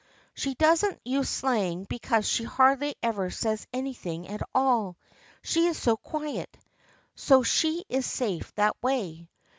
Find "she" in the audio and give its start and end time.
0.33-0.55, 2.27-2.43, 5.43-5.67, 7.43-7.85